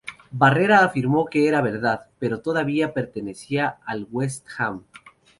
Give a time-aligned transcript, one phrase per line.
[0.31, 4.83] Barrera afirmó que era verdad, pero que todavía pertenecía al West Ham.